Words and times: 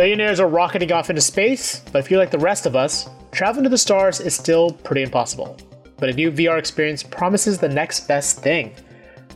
Billionaires 0.00 0.40
are 0.40 0.48
rocketing 0.48 0.92
off 0.92 1.10
into 1.10 1.20
space, 1.20 1.82
but 1.92 1.98
if 1.98 2.10
you're 2.10 2.18
like 2.18 2.30
the 2.30 2.38
rest 2.38 2.64
of 2.64 2.74
us, 2.74 3.10
traveling 3.32 3.64
to 3.64 3.68
the 3.68 3.76
stars 3.76 4.18
is 4.18 4.34
still 4.34 4.70
pretty 4.70 5.02
impossible. 5.02 5.58
But 5.98 6.08
a 6.08 6.14
new 6.14 6.32
VR 6.32 6.58
experience 6.58 7.02
promises 7.02 7.58
the 7.58 7.68
next 7.68 8.08
best 8.08 8.40
thing. 8.40 8.74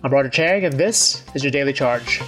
I'm 0.02 0.10
Roger 0.10 0.30
Cheng, 0.30 0.64
and 0.64 0.72
this 0.72 1.22
is 1.34 1.44
your 1.44 1.50
Daily 1.50 1.74
Charge. 1.74 2.22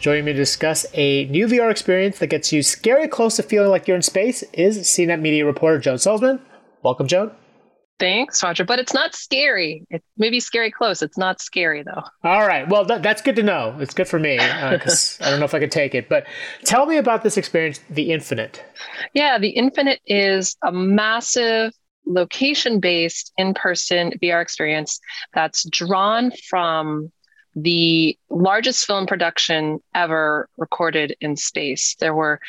Joining 0.00 0.24
me 0.24 0.32
to 0.32 0.38
discuss 0.38 0.86
a 0.94 1.26
new 1.26 1.46
VR 1.46 1.70
experience 1.70 2.18
that 2.18 2.26
gets 2.26 2.52
you 2.52 2.64
scary 2.64 3.06
close 3.06 3.36
to 3.36 3.44
feeling 3.44 3.70
like 3.70 3.86
you're 3.86 3.96
in 3.96 4.02
space 4.02 4.42
is 4.52 4.80
CNET 4.80 5.20
Media 5.20 5.46
reporter 5.46 5.78
Joan 5.78 5.98
Solsman. 5.98 6.40
Welcome, 6.82 7.06
Joan. 7.06 7.30
Thanks, 7.98 8.42
Roger. 8.42 8.64
But 8.64 8.78
it's 8.78 8.92
not 8.92 9.14
scary. 9.14 9.86
It's 9.90 10.04
maybe 10.18 10.38
scary 10.40 10.70
close. 10.70 11.00
It's 11.02 11.16
not 11.16 11.40
scary 11.40 11.82
though. 11.82 12.02
All 12.24 12.46
right. 12.46 12.68
Well, 12.68 12.84
that, 12.84 13.02
that's 13.02 13.22
good 13.22 13.36
to 13.36 13.42
know. 13.42 13.76
It's 13.80 13.94
good 13.94 14.08
for 14.08 14.18
me 14.18 14.36
because 14.36 15.18
uh, 15.20 15.24
I 15.26 15.30
don't 15.30 15.38
know 15.38 15.46
if 15.46 15.54
I 15.54 15.60
could 15.60 15.70
take 15.70 15.94
it. 15.94 16.08
But 16.08 16.26
tell 16.64 16.86
me 16.86 16.98
about 16.98 17.22
this 17.22 17.36
experience, 17.36 17.80
the 17.88 18.12
Infinite. 18.12 18.62
Yeah, 19.14 19.38
the 19.38 19.50
Infinite 19.50 20.00
is 20.06 20.56
a 20.62 20.72
massive 20.72 21.72
location 22.04 22.80
based 22.80 23.32
in 23.36 23.54
person 23.54 24.12
VR 24.22 24.42
experience 24.42 25.00
that's 25.34 25.68
drawn 25.68 26.30
from 26.48 27.10
the 27.56 28.16
largest 28.28 28.84
film 28.84 29.06
production 29.06 29.80
ever 29.94 30.48
recorded 30.58 31.16
in 31.22 31.36
space. 31.36 31.96
There 31.98 32.14
were 32.14 32.40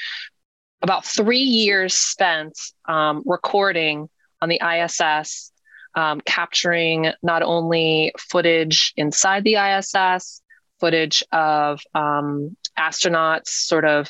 about 0.82 1.06
three 1.06 1.40
years 1.40 1.94
spent 1.94 2.54
um, 2.88 3.24
recording 3.26 4.10
on 4.42 4.50
the 4.50 4.62
ISS, 4.62 5.52
um, 5.96 6.22
capturing 6.22 7.12
not 7.24 7.42
only 7.42 8.14
footage 8.18 8.94
inside 8.98 9.44
the 9.44 9.56
ISS, 9.56 10.42
footage 10.80 11.24
of 11.32 11.82
um, 11.96 12.56
astronauts 12.78 13.48
sort 13.48 13.86
of 13.86 14.10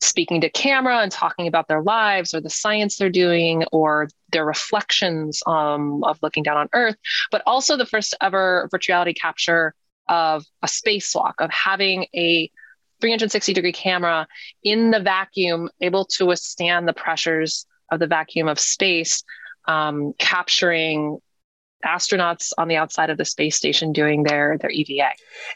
speaking 0.00 0.42
to 0.42 0.50
camera 0.50 0.98
and 0.98 1.10
talking 1.10 1.46
about 1.46 1.68
their 1.68 1.82
lives 1.82 2.34
or 2.34 2.40
the 2.40 2.50
science 2.50 2.96
they're 2.96 3.10
doing 3.10 3.64
or 3.72 4.08
their 4.30 4.44
reflections 4.44 5.42
um, 5.46 6.04
of 6.04 6.18
looking 6.22 6.42
down 6.42 6.56
on 6.56 6.68
Earth, 6.74 6.96
but 7.30 7.42
also 7.46 7.76
the 7.76 7.86
first 7.86 8.14
ever 8.20 8.68
virtuality 8.72 9.16
capture 9.16 9.74
of 10.08 10.44
a 10.62 10.66
spacewalk, 10.66 11.34
of 11.40 11.50
having 11.50 12.06
a 12.14 12.50
360 13.00 13.52
degree 13.52 13.72
camera 13.72 14.26
in 14.62 14.90
the 14.90 15.00
vacuum, 15.00 15.68
able 15.80 16.04
to 16.04 16.26
withstand 16.26 16.86
the 16.86 16.92
pressures 16.92 17.66
of 17.90 18.00
the 18.00 18.06
vacuum 18.06 18.48
of 18.48 18.58
space, 18.58 19.22
um, 19.66 20.12
capturing 20.18 21.18
astronauts 21.84 22.52
on 22.58 22.68
the 22.68 22.76
outside 22.76 23.10
of 23.10 23.18
the 23.18 23.24
space 23.24 23.56
station 23.56 23.92
doing 23.92 24.22
their 24.24 24.58
their 24.58 24.70
EVA. 24.70 25.10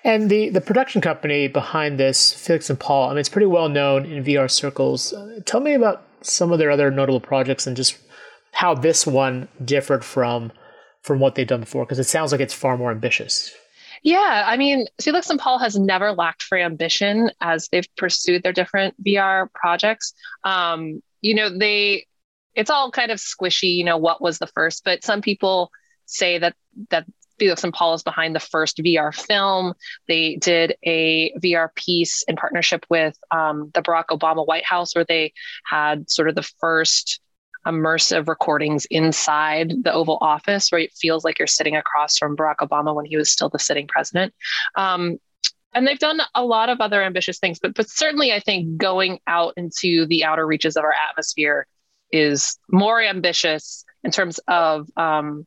And 0.04 0.30
the 0.30 0.50
the 0.50 0.60
production 0.60 1.00
company 1.00 1.48
behind 1.48 1.98
this, 1.98 2.32
Felix 2.32 2.70
and 2.70 2.78
Paul, 2.78 3.08
I 3.08 3.10
mean, 3.10 3.18
it's 3.18 3.28
pretty 3.28 3.46
well 3.46 3.68
known 3.68 4.04
in 4.04 4.22
VR 4.24 4.50
circles. 4.50 5.12
Uh, 5.12 5.40
tell 5.44 5.60
me 5.60 5.74
about 5.74 6.06
some 6.22 6.52
of 6.52 6.58
their 6.58 6.70
other 6.70 6.90
notable 6.90 7.20
projects 7.20 7.66
and 7.66 7.76
just 7.76 7.98
how 8.52 8.74
this 8.74 9.06
one 9.06 9.48
differed 9.64 10.04
from 10.04 10.52
from 11.02 11.18
what 11.18 11.34
they've 11.34 11.46
done 11.46 11.60
before, 11.60 11.84
because 11.84 11.98
it 11.98 12.04
sounds 12.04 12.30
like 12.30 12.40
it's 12.40 12.54
far 12.54 12.76
more 12.76 12.90
ambitious. 12.90 13.54
Yeah, 14.02 14.44
I 14.46 14.56
mean, 14.56 14.86
Felix 15.00 15.28
and 15.28 15.38
Paul 15.38 15.58
has 15.58 15.78
never 15.78 16.12
lacked 16.12 16.42
for 16.42 16.56
ambition 16.56 17.30
as 17.40 17.68
they've 17.68 17.88
pursued 17.96 18.42
their 18.42 18.52
different 18.52 18.94
VR 19.04 19.52
projects. 19.52 20.14
Um, 20.44 21.02
you 21.20 21.34
know, 21.34 21.50
they 21.56 22.06
it's 22.54 22.70
all 22.70 22.90
kind 22.90 23.10
of 23.10 23.18
squishy, 23.18 23.74
you 23.76 23.84
know, 23.84 23.96
what 23.96 24.20
was 24.20 24.38
the 24.38 24.46
first, 24.48 24.84
but 24.84 25.04
some 25.04 25.20
people 25.22 25.70
say 26.06 26.38
that 26.38 26.54
that 26.90 27.06
Felix 27.40 27.64
and 27.64 27.72
Paul 27.72 27.94
is 27.94 28.02
behind 28.02 28.36
the 28.36 28.40
first 28.40 28.76
VR 28.76 29.14
film. 29.14 29.72
They 30.06 30.36
did 30.36 30.76
a 30.84 31.32
VR 31.42 31.74
piece 31.74 32.22
in 32.28 32.36
partnership 32.36 32.84
with 32.90 33.16
um, 33.30 33.70
the 33.72 33.80
Barack 33.80 34.06
Obama 34.10 34.46
White 34.46 34.66
House, 34.66 34.94
where 34.94 35.06
they 35.06 35.32
had 35.64 36.10
sort 36.10 36.28
of 36.28 36.34
the 36.34 36.48
first 36.60 37.20
immersive 37.66 38.28
recordings 38.28 38.86
inside 38.90 39.72
the 39.82 39.92
Oval 39.92 40.18
Office, 40.20 40.70
where 40.70 40.82
it 40.82 40.92
feels 40.92 41.24
like 41.24 41.38
you're 41.38 41.48
sitting 41.48 41.76
across 41.76 42.18
from 42.18 42.36
Barack 42.36 42.56
Obama 42.60 42.94
when 42.94 43.06
he 43.06 43.16
was 43.16 43.30
still 43.32 43.48
the 43.48 43.58
sitting 43.58 43.86
president. 43.86 44.34
Um, 44.76 45.18
and 45.72 45.86
they've 45.86 45.98
done 45.98 46.20
a 46.34 46.44
lot 46.44 46.68
of 46.68 46.80
other 46.80 47.02
ambitious 47.02 47.38
things, 47.38 47.58
but 47.60 47.74
but 47.74 47.88
certainly 47.88 48.32
I 48.32 48.40
think 48.40 48.76
going 48.76 49.20
out 49.26 49.54
into 49.56 50.04
the 50.06 50.24
outer 50.24 50.46
reaches 50.46 50.76
of 50.76 50.84
our 50.84 50.94
atmosphere 51.10 51.66
is 52.12 52.58
more 52.70 53.00
ambitious 53.00 53.84
in 54.04 54.10
terms 54.10 54.40
of 54.48 54.88
um, 54.96 55.46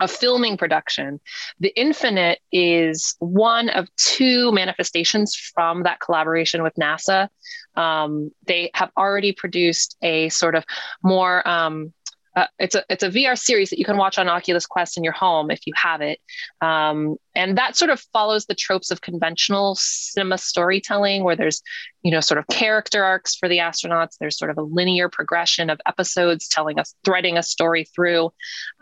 a 0.00 0.08
filming 0.08 0.56
production. 0.56 1.20
The 1.60 1.72
Infinite 1.76 2.40
is 2.50 3.14
one 3.20 3.68
of 3.68 3.88
two 3.96 4.50
manifestations 4.52 5.36
from 5.36 5.84
that 5.84 6.00
collaboration 6.00 6.62
with 6.62 6.74
NASA. 6.74 7.28
Um, 7.76 8.30
they 8.46 8.70
have 8.74 8.90
already 8.96 9.32
produced 9.32 9.96
a 10.02 10.28
sort 10.30 10.56
of 10.56 10.64
more 11.02 11.46
um, 11.46 11.92
uh, 12.36 12.46
it's 12.58 12.74
a 12.74 12.84
it's 12.88 13.04
a 13.04 13.10
VR 13.10 13.38
series 13.38 13.70
that 13.70 13.78
you 13.78 13.84
can 13.84 13.96
watch 13.96 14.18
on 14.18 14.28
Oculus 14.28 14.66
Quest 14.66 14.96
in 14.96 15.04
your 15.04 15.12
home 15.12 15.50
if 15.50 15.66
you 15.66 15.72
have 15.76 16.00
it, 16.00 16.18
um, 16.60 17.16
and 17.34 17.56
that 17.58 17.76
sort 17.76 17.90
of 17.90 18.00
follows 18.12 18.46
the 18.46 18.56
tropes 18.56 18.90
of 18.90 19.00
conventional 19.00 19.76
cinema 19.76 20.36
storytelling, 20.36 21.22
where 21.22 21.36
there's 21.36 21.62
you 22.02 22.10
know 22.10 22.20
sort 22.20 22.38
of 22.38 22.46
character 22.48 23.04
arcs 23.04 23.36
for 23.36 23.48
the 23.48 23.58
astronauts. 23.58 24.16
There's 24.18 24.36
sort 24.36 24.50
of 24.50 24.58
a 24.58 24.62
linear 24.62 25.08
progression 25.08 25.70
of 25.70 25.80
episodes 25.86 26.48
telling 26.48 26.80
us 26.80 26.94
threading 27.04 27.38
a 27.38 27.42
story 27.42 27.84
through, 27.84 28.32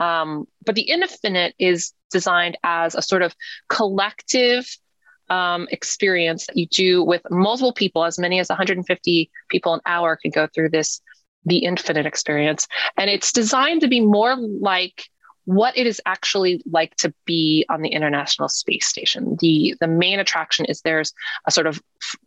um, 0.01 0.47
but 0.65 0.75
the 0.75 0.83
Infinite 0.83 1.55
is 1.59 1.93
designed 2.11 2.57
as 2.65 2.95
a 2.95 3.03
sort 3.03 3.23
of 3.23 3.35
collective 3.69 4.67
um, 5.29 5.67
experience 5.71 6.47
that 6.47 6.57
you 6.57 6.67
do 6.67 7.05
with 7.05 7.23
multiple 7.31 7.73
people, 7.73 8.05
as 8.05 8.19
many 8.19 8.41
as 8.41 8.49
150 8.49 9.31
people 9.49 9.75
an 9.75 9.81
hour 9.85 10.17
can 10.17 10.31
go 10.31 10.47
through 10.47 10.71
this 10.71 11.01
the 11.45 11.59
infinite 11.59 12.07
experience. 12.07 12.67
And 12.97 13.11
it's 13.11 13.33
designed 13.33 13.81
to 13.83 13.89
be 13.89 14.01
more 14.01 14.37
like 14.37 15.05
what 15.45 15.77
it 15.77 15.87
is 15.87 16.01
actually 16.07 16.63
like 16.71 16.95
to 16.97 17.13
be 17.25 17.67
on 17.69 17.83
the 17.83 17.89
International 17.89 18.49
Space 18.49 18.87
Station. 18.87 19.37
The, 19.41 19.75
the 19.81 19.89
main 19.89 20.21
attraction 20.21 20.67
is 20.67 20.81
there's 20.81 21.13
a 21.47 21.51
sort 21.51 21.67
of 21.67 21.83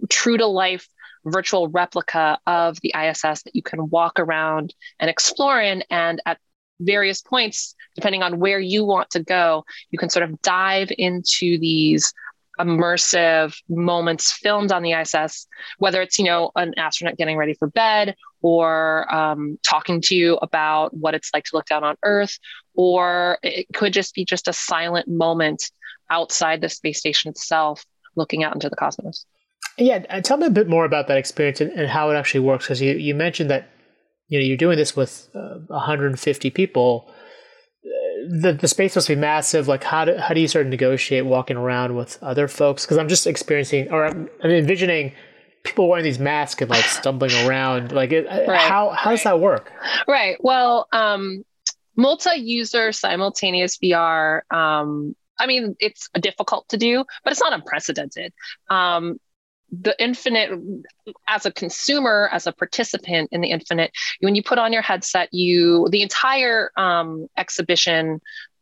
true 0.09 0.38
to 0.38 0.46
life 0.46 0.88
virtual 1.25 1.70
replica 1.70 2.38
of 2.46 2.80
the 2.81 2.94
ISS 2.96 3.44
that 3.44 3.56
you 3.56 3.64
can 3.64 3.90
walk 3.90 4.20
around 4.20 4.74
and 5.00 5.09
explore 5.09 5.59
in. 5.59 5.84
And 5.90 6.22
at 6.25 6.38
various 6.80 7.22
points, 7.22 7.75
depending 7.96 8.22
on 8.22 8.40
where 8.40 8.59
you 8.59 8.84
want 8.84 9.09
to 9.12 9.24
go, 9.24 9.66
you 9.92 9.98
can 9.98 10.09
sort 10.09 10.30
of 10.30 10.42
dive 10.42 10.92
into 10.98 11.58
these 11.58 12.14
immersive 12.60 13.56
moments 13.70 14.32
filmed 14.32 14.72
on 14.72 14.84
the 14.84 14.94
ISS, 14.94 15.48
whether 15.78 16.02
it's, 16.02 16.18
you 16.18 16.26
know, 16.26 16.52
an 16.56 16.74
astronaut 16.78 17.18
getting 17.18 17.38
ready 17.38 17.54
for 17.54 17.68
bed 17.68 18.16
or 18.42 19.14
um, 19.14 19.58
talking 19.64 20.02
to 20.02 20.16
you 20.16 20.36
about 20.38 20.96
what 20.96 21.14
it's 21.14 21.32
like 21.34 21.44
to 21.46 21.52
look 21.54 21.66
down 21.66 21.84
on 21.84 21.96
Earth, 22.04 22.38
or 22.76 23.40
it 23.44 23.66
could 23.74 23.94
just 23.94 24.14
be 24.14 24.24
just 24.26 24.48
a 24.48 24.54
silent 24.54 25.08
moment 25.08 25.72
outside 26.10 26.62
the 26.62 26.70
space 26.70 27.00
station 27.00 27.30
itself, 27.30 27.86
looking 28.16 28.44
out 28.44 28.54
into 28.54 28.70
the 28.70 28.76
cosmos. 28.76 29.26
Yeah, 29.78 30.06
uh, 30.10 30.22
tell 30.22 30.38
me 30.38 30.46
a 30.46 30.52
bit 30.52 30.70
more 30.70 30.86
about 30.86 31.08
that 31.08 31.18
experience 31.18 31.60
and, 31.60 31.72
and 31.72 31.90
how 31.90 32.10
it 32.10 32.16
actually 32.16 32.42
works. 32.42 32.66
Because 32.66 32.81
you, 32.81 32.94
you 32.94 33.13
mentioned 33.13 33.50
that 33.50 33.69
you 34.28 34.40
know 34.40 34.46
you're 34.46 34.58
doing 34.58 34.78
this 34.78 34.96
with 34.96 35.30
uh, 35.36 35.60
150 35.68 36.50
people 36.51 37.10
the, 38.27 38.54
the 38.54 38.68
space 38.68 38.95
must 38.95 39.07
be 39.07 39.16
massive. 39.16 39.68
Like, 39.68 39.83
how 39.83 40.06
do, 40.06 40.18
how 40.18 40.33
do 40.33 40.42
you 40.42 40.48
sort 40.48 40.66
of 40.66 40.69
negotiate 40.69 41.25
walking 41.25 41.57
around 41.57 41.95
with 41.95 42.22
other 42.22 42.48
folks? 42.48 42.86
Because 42.86 42.98
I'm 42.98 43.07
just 43.07 43.27
experiencing, 43.27 43.92
or 43.92 44.06
I'm, 44.06 44.30
I'm, 44.44 44.51
envisioning 44.51 45.13
people 45.63 45.88
wearing 45.88 46.04
these 46.04 46.19
masks 46.19 46.62
and 46.62 46.69
like 46.69 46.86
stumbling 46.86 47.31
around. 47.48 47.92
Like, 47.92 48.12
it, 48.12 48.25
right. 48.25 48.60
how 48.60 48.89
how 48.89 49.12
does 49.12 49.24
that 49.24 49.39
work? 49.39 49.72
Right. 50.07 50.38
Well, 50.39 50.88
um, 50.92 51.44
multi-user 51.95 52.92
simultaneous 52.92 53.77
VR. 53.77 54.42
Um, 54.51 55.16
I 55.38 55.48
mean, 55.48 55.75
it's 55.80 56.10
difficult 56.19 56.69
to 56.69 56.77
do, 56.77 57.04
but 57.24 57.31
it's 57.31 57.42
not 57.42 57.54
unprecedented. 57.54 58.33
Um, 58.69 59.19
the 59.81 59.95
infinite 60.01 60.51
as 61.27 61.45
a 61.45 61.51
consumer 61.51 62.30
as 62.31 62.48
a 62.48 62.51
participant 62.51 63.30
in 63.31 63.42
the 63.42 63.50
infinite 63.50 63.92
when 64.22 64.36
you 64.36 64.44
put 64.44 64.60
on 64.60 64.72
your 64.72 64.81
headset 64.81 65.30
you 65.33 65.88
the 65.89 66.01
entire 66.01 66.72
um, 66.77 67.27
exhibition 67.38 68.19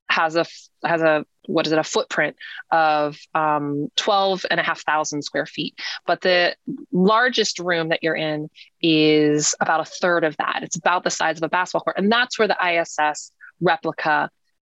has 0.10 0.36
a 0.36 0.46
has 0.86 1.02
a 1.02 1.26
what 1.48 1.66
is 1.66 1.74
it 1.74 1.80
a 1.80 1.84
footprint 1.84 2.36
of 2.72 3.18
um, 3.34 3.90
12 3.96 4.46
and 4.50 4.60
a 4.60 4.64
half 4.64 4.82
thousand 4.82 5.24
square 5.24 5.46
feet. 5.46 5.76
But 6.06 6.22
the 6.22 6.56
largest 6.92 7.60
room 7.60 7.90
that 7.90 8.02
you're 8.02 8.16
in 8.16 8.50
is 8.82 9.54
about 9.60 9.82
a 9.82 9.86
third 9.86 10.24
of 10.24 10.38
that. 10.38 10.62
It's 10.62 10.78
about 10.78 11.04
the 11.04 11.10
size 11.10 11.38
of 11.38 11.44
a 11.44 11.50
basketball 11.50 11.82
court. 11.82 11.98
And 11.98 12.12
that's 12.12 12.40
where 12.40 12.48
the 12.48 12.58
iss 12.66 13.32
replica 13.60 14.30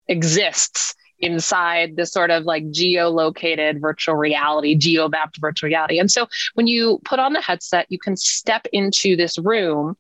exists 0.08 0.96
inside 1.24 1.96
this 1.96 2.12
sort 2.12 2.32
of 2.32 2.44
like 2.44 2.66
geolocated 2.66 3.80
virtual 3.80 4.16
reality, 4.16 4.76
geo-mapped 4.76 5.40
virtual 5.40 5.70
reality. 5.70 5.98
And 5.98 6.12
so 6.12 6.28
when 6.54 6.68
you 6.68 7.00
put 7.06 7.20
on 7.20 7.32
the 7.34 7.42
headset, 7.42 7.86
you 7.90 7.98
can 7.98 8.18
step 8.18 8.68
into 8.74 9.16
this 9.16 9.38
room 9.38 9.96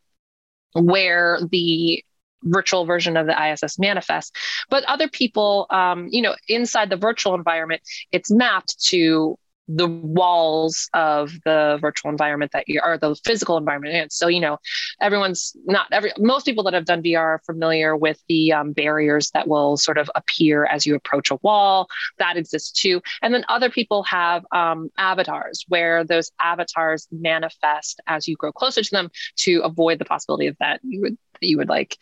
where 0.74 1.40
the 1.50 2.04
virtual 2.44 2.86
version 2.86 3.16
of 3.16 3.26
the 3.26 3.52
ISS 3.52 3.80
manifests. 3.80 4.32
But 4.70 4.84
other 4.86 5.08
people, 5.08 5.66
um, 5.70 6.08
you 6.10 6.22
know, 6.22 6.36
inside 6.50 6.90
the 6.90 6.98
virtual 6.98 7.36
environment, 7.36 7.82
it's 8.12 8.30
mapped 8.30 8.84
to 8.88 9.38
the 9.76 9.88
walls 9.88 10.90
of 10.94 11.32
the 11.46 11.78
virtual 11.82 12.12
environment 12.12 12.52
that 12.52 12.68
you 12.68 12.80
are 12.82 12.98
the 12.98 13.16
physical 13.26 13.58
environment 13.58 13.96
in. 13.96 14.10
So, 14.10 14.28
you 14.28 14.40
know, 14.40 14.58
everyone's 15.02 15.56
not 15.66 15.88
every, 15.92 16.12
most 16.18 16.46
people 16.46 16.64
that 16.66 16.74
have 16.74 16.86
done 16.86 17.02
VR 17.02 17.20
are 17.20 17.42
familiar 17.46 17.96
with 17.96 18.22
the 18.28 18.54
um, 18.54 18.74
barriers 18.74 19.32
that 19.32 19.48
will 19.48 19.78
sort 19.78 19.98
of 19.98 20.10
appear 20.16 20.66
as 20.66 20.86
you 20.86 20.96
approach 20.96 21.32
a 21.32 21.38
wall. 21.42 21.88
That 22.20 22.38
exists 22.38 22.72
too. 22.72 23.02
And 23.22 23.34
then 23.34 23.46
other 23.50 23.70
people 23.70 24.04
have 24.04 24.46
um, 24.52 24.90
avatars 24.98 25.66
where 25.68 26.04
those 26.04 26.32
avatars 26.40 27.08
manifest 27.12 28.00
as 28.08 28.28
you 28.28 28.36
grow 28.36 28.52
closer 28.52 28.84
to 28.84 28.92
them 28.92 29.10
to 29.38 29.62
avoid 29.64 30.00
the 30.00 30.06
possibility 30.06 30.48
of 30.48 30.58
that 30.60 30.82
you 30.84 31.02
would, 31.02 31.18
that 31.40 31.48
you 31.48 31.58
would 31.58 31.70
like, 31.70 31.98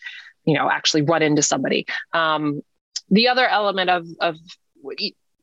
you 0.45 0.55
know, 0.55 0.69
actually 0.69 1.03
run 1.03 1.21
into 1.21 1.41
somebody. 1.41 1.85
Um, 2.13 2.61
the 3.09 3.27
other 3.27 3.47
element 3.47 3.89
of, 3.89 4.07
of 4.19 4.37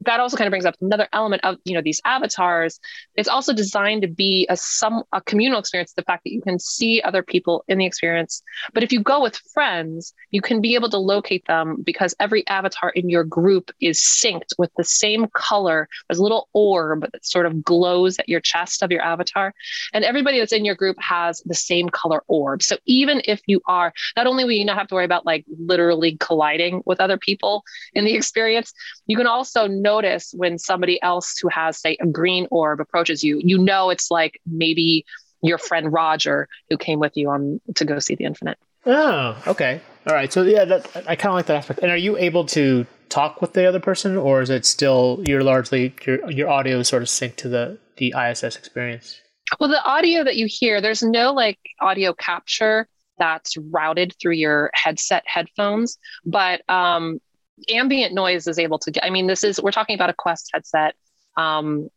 that 0.03 0.21
also 0.21 0.37
kind 0.37 0.47
of 0.47 0.51
brings 0.51 0.65
up 0.65 0.77
another 0.81 1.09
element 1.13 1.45
of 1.45 1.57
you 1.65 1.75
know 1.75 1.83
these 1.83 2.01
avatars. 2.05 2.81
It's 3.15 3.29
also 3.29 3.53
designed 3.53 4.03
to 4.03 4.09
be 4.09 4.47
a 4.49 4.57
some 4.57 5.03
a 5.13 5.21
communal 5.21 5.59
experience 5.59 5.93
the 5.93 6.03
fact 6.03 6.25
that 6.25 6.33
you 6.33 6.41
can 6.41 6.59
see 6.59 7.01
other 7.03 7.23
people 7.23 7.65
in 7.69 7.79
the 7.79 7.87
experience. 7.87 8.43
But 8.73 8.83
if 8.83 8.93
you 8.93 9.01
go 9.03 9.23
with 9.23 9.37
friends 9.53 10.15
you 10.31 10.41
can 10.41 10.61
be 10.61 10.75
able 10.75 10.91
to 10.91 10.99
locate 10.99 11.47
them 11.47 11.83
because 11.83 12.15
every 12.21 12.47
avatar 12.47 12.91
in 12.91 13.09
your 13.09 13.25
group 13.25 13.71
is 13.81 14.01
synced 14.01 14.55
with 14.59 14.71
the 14.77 14.85
same 14.85 15.27
color 15.35 15.89
there's 16.09 16.19
a 16.19 16.23
little 16.23 16.49
orb 16.53 17.11
that 17.13 17.25
sort 17.25 17.47
of 17.47 17.63
glows 17.63 18.19
at 18.19 18.29
your 18.29 18.41
chest 18.41 18.83
of 18.83 18.91
your 18.91 19.03
avatar. 19.03 19.55
And 19.93 20.05
everybody 20.05 20.39
that's 20.39 20.53
in 20.53 20.65
your 20.65 20.75
group 20.75 20.97
has 21.01 21.43
the 21.45 21.55
same 21.55 21.89
color 21.89 22.23
orb. 22.29 22.63
So 22.63 22.77
even 22.87 23.23
if 23.25 23.41
you 23.47 23.61
are 23.67 23.93
not 24.17 24.27
only 24.27 24.45
will 24.45 24.53
you 24.53 24.65
not 24.65 24.79
have 24.79 24.89
to 24.89 24.95
worry 24.95 25.05
about 25.05 25.27
like 25.27 25.45
literally 25.59 26.17
colliding 26.19 26.83
with 26.85 27.01
other 27.01 27.19
people 27.19 27.65
in 27.95 28.05
the 28.05 28.15
experience 28.19 28.73
you 29.07 29.17
can 29.17 29.27
also 29.27 29.67
notice 29.89 30.35
when 30.37 30.59
somebody 30.59 31.01
else 31.03 31.39
who 31.41 31.49
has, 31.49 31.81
say, 31.81 31.97
a 32.01 32.07
green 32.07 32.47
orb 32.51 32.81
approaches 32.81 33.25
you. 33.25 33.41
You 33.43 33.59
know, 33.59 33.91
it's 33.91 34.11
like 34.11 34.41
maybe 34.47 35.05
your 35.43 35.59
friend 35.59 35.93
Roger 35.93 36.49
who 36.69 36.77
came 36.77 36.99
with 36.99 37.17
you 37.17 37.31
on 37.31 37.61
to 37.75 37.85
go 37.85 37.99
see 37.99 38.15
the 38.15 38.25
Infinite. 38.25 38.59
Oh, 38.87 39.41
okay. 39.47 39.81
All 40.07 40.15
right. 40.15 40.33
So 40.33 40.43
yeah, 40.43 40.65
that, 40.65 40.87
I 41.07 41.17
kind 41.17 41.33
of 41.33 41.35
like 41.35 41.47
that 41.47 41.57
aspect. 41.57 41.81
And 41.81 41.91
are 41.91 41.97
you 41.97 42.17
able 42.17 42.45
to 42.47 42.87
talk 43.09 43.41
with 43.41 43.53
the 43.53 43.67
other 43.67 43.81
person, 43.81 44.17
or 44.17 44.43
is 44.43 44.51
it 44.51 44.65
still 44.65 45.23
you're 45.27 45.43
largely 45.43 45.95
your 46.07 46.31
your 46.31 46.49
audio 46.49 46.79
is 46.79 46.89
sort 46.89 47.03
of 47.03 47.09
synced 47.09 47.37
to 47.37 47.49
the 47.49 47.79
the 47.97 48.15
ISS 48.17 48.57
experience? 48.57 49.21
Well, 49.59 49.69
the 49.69 49.83
audio 49.83 50.25
that 50.25 50.37
you 50.37 50.47
hear, 50.49 50.81
there's 50.81 51.03
no 51.03 51.33
like 51.33 51.59
audio 51.81 52.13
capture 52.13 52.87
that's 53.19 53.57
routed 53.57 54.15
through 54.21 54.35
your 54.35 54.71
headset 54.75 55.25
headphones, 55.27 55.99
but 56.25 56.63
um, 56.69 57.21
ambient 57.69 58.15
noise 58.15 58.47
is 58.47 58.59
able 58.59 58.79
to 58.81 58.91
get, 58.91 59.05
I 59.05 59.11
mean, 59.11 59.27
this 59.27 59.45
is, 59.45 59.61
we're 59.61 59.73
talking 59.73 59.95
about 59.95 60.11
a 60.11 60.15
Quest 60.15 60.51
headset. 60.53 60.95
Um, 61.37 61.89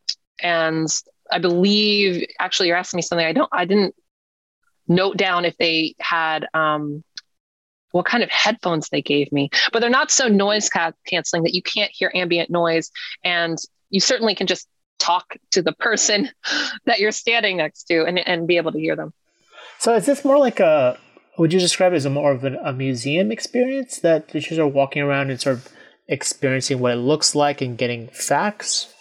and 0.42 0.88
I 1.32 1.40
believe, 1.40 2.28
actually, 2.40 2.68
you're 2.68 2.78
asking 2.78 2.98
me 2.98 3.02
something 3.02 3.26
I 3.26 3.34
don't, 3.34 3.50
I 3.52 3.66
didn't 3.66 3.96
note 4.88 5.18
down 5.18 5.46
if 5.46 5.58
they 5.58 5.96
had, 6.00 6.48
um, 6.54 7.04
what 7.92 8.06
kind 8.06 8.24
of 8.24 8.30
headphones 8.30 8.90
they 8.90 9.02
gave 9.02 9.32
me, 9.32 9.50
but 9.72 9.80
they're 9.80 9.90
not 9.90 10.12
so 10.12 10.28
noise 10.28 10.70
ca- 10.70 10.94
canceling 11.06 11.44
that 11.44 11.54
you 11.54 11.62
can't 11.62 11.92
hear 11.94 12.12
ambient 12.16 12.50
noise. 12.50 12.90
And 13.24 13.58
you 13.90 14.00
certainly 14.00 14.34
can 14.34 14.48
just 14.48 14.68
talk 14.98 15.36
to 15.52 15.62
the 15.62 15.74
person 15.74 16.30
that 16.86 17.00
you're 17.00 17.12
standing 17.12 17.58
next 17.58 17.84
to 17.86 18.06
and, 18.06 18.18
and 18.20 18.48
be 18.48 18.58
able 18.58 18.72
to 18.72 18.80
hear 18.80 18.96
them. 18.96 19.14
So 19.80 19.96
is 19.96 20.06
this 20.06 20.24
more 20.24 20.38
like 20.38 20.60
a 20.60 20.98
would 21.42 21.52
you 21.52 21.60
describe 21.60 21.92
it 21.92 21.96
as 21.96 22.06
a 22.06 22.10
more 22.12 22.32
of 22.32 22.44
an, 22.44 22.56
a 22.64 22.72
museum 22.72 23.32
experience 23.32 23.98
that 23.98 24.28
teachers 24.28 24.60
are 24.60 24.68
walking 24.68 25.02
around 25.02 25.32
and 25.32 25.42
sort 25.42 25.56
of 25.56 25.70
experiencing 26.08 26.78
what 26.78 26.92
it 26.92 26.98
looks 26.98 27.34
like 27.34 27.62
and 27.62 27.80
getting 27.80 28.10
facts? 28.10 28.94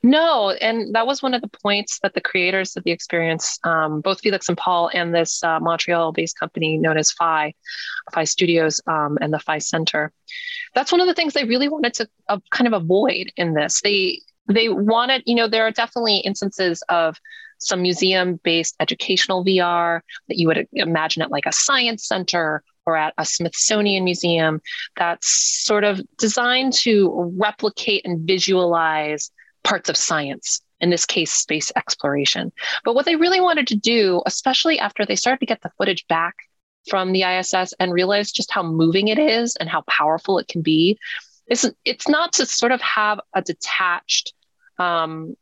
No, 0.00 0.50
and 0.50 0.94
that 0.94 1.08
was 1.08 1.20
one 1.20 1.34
of 1.34 1.42
the 1.42 1.48
points 1.48 1.98
that 2.04 2.14
the 2.14 2.20
creators 2.20 2.76
of 2.76 2.84
the 2.84 2.92
experience, 2.92 3.58
um, 3.64 4.02
both 4.02 4.20
Felix 4.20 4.48
and 4.48 4.56
Paul, 4.56 4.88
and 4.94 5.12
this 5.12 5.42
uh, 5.42 5.58
Montreal-based 5.58 6.38
company 6.38 6.78
known 6.78 6.96
as 6.96 7.10
Phi, 7.10 7.54
Phi 8.12 8.22
Studios, 8.22 8.80
um, 8.86 9.18
and 9.20 9.32
the 9.32 9.40
Phi 9.40 9.58
Center. 9.58 10.12
That's 10.76 10.92
one 10.92 11.00
of 11.00 11.08
the 11.08 11.14
things 11.14 11.32
they 11.32 11.44
really 11.44 11.68
wanted 11.68 11.94
to 11.94 12.08
uh, 12.28 12.38
kind 12.52 12.68
of 12.68 12.72
avoid 12.72 13.32
in 13.36 13.54
this. 13.54 13.80
They 13.80 14.20
they 14.46 14.68
wanted, 14.68 15.24
you 15.26 15.34
know, 15.34 15.48
there 15.48 15.66
are 15.66 15.72
definitely 15.72 16.18
instances 16.18 16.84
of 16.88 17.16
some 17.60 17.82
museum 17.82 18.40
based 18.42 18.74
educational 18.80 19.44
VR 19.44 20.00
that 20.28 20.38
you 20.38 20.48
would 20.48 20.66
imagine 20.72 21.22
at 21.22 21.30
like 21.30 21.46
a 21.46 21.52
science 21.52 22.06
center 22.06 22.62
or 22.86 22.96
at 22.96 23.14
a 23.18 23.24
Smithsonian 23.24 24.04
museum 24.04 24.60
that's 24.96 25.28
sort 25.64 25.84
of 25.84 26.00
designed 26.18 26.72
to 26.72 27.32
replicate 27.36 28.02
and 28.04 28.26
visualize 28.26 29.30
parts 29.62 29.88
of 29.88 29.96
science 29.96 30.62
in 30.80 30.90
this 30.90 31.04
case, 31.04 31.30
space 31.30 31.70
exploration. 31.76 32.52
But 32.84 32.94
what 32.94 33.04
they 33.04 33.16
really 33.16 33.40
wanted 33.40 33.66
to 33.68 33.76
do, 33.76 34.22
especially 34.26 34.78
after 34.78 35.04
they 35.04 35.16
started 35.16 35.40
to 35.40 35.46
get 35.46 35.60
the 35.60 35.70
footage 35.76 36.06
back 36.08 36.34
from 36.88 37.12
the 37.12 37.22
ISS 37.22 37.74
and 37.78 37.92
realized 37.92 38.34
just 38.34 38.50
how 38.50 38.62
moving 38.62 39.08
it 39.08 39.18
is 39.18 39.56
and 39.56 39.68
how 39.68 39.82
powerful 39.82 40.38
it 40.38 40.48
can 40.48 40.62
be, 40.62 40.98
is 41.48 41.70
it's 41.84 42.08
not 42.08 42.32
to 42.34 42.46
sort 42.46 42.72
of 42.72 42.80
have 42.80 43.20
a 43.34 43.42
detached 43.42 44.32
um, 44.78 45.36